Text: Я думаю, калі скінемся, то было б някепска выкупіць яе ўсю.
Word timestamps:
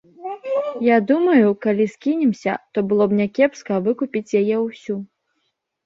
Я 0.85 0.97
думаю, 1.11 1.47
калі 1.67 1.85
скінемся, 1.93 2.57
то 2.73 2.79
было 2.89 3.03
б 3.15 3.23
някепска 3.23 3.73
выкупіць 3.89 4.37
яе 4.45 4.57
ўсю. 4.67 5.03